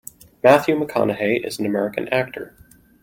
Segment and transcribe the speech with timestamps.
[0.43, 2.55] Matthew McConaughey is an American actor.